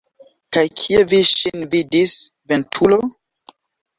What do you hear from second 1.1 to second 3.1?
vi ŝin vidis, ventulo?